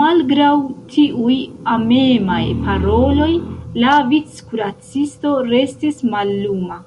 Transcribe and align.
Malgraŭ 0.00 0.50
tiuj 0.90 1.38
amemaj 1.72 2.44
paroloj, 2.68 3.28
la 3.84 3.96
vickuracisto 4.12 5.32
restis 5.50 6.00
malluma. 6.14 6.78